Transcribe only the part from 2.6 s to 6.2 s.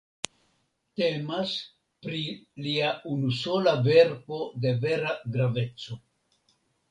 lia unusola verko de vera graveco.